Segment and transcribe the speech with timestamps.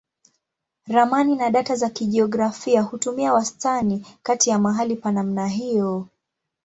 [0.87, 6.07] Ramani na data za kijiografia hutumia wastani kati ya mahali pa namna hiyo.